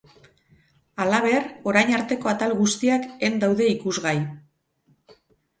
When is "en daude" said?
3.29-3.69